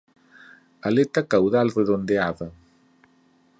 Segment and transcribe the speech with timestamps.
[0.89, 2.51] Aleta caudal redondeada.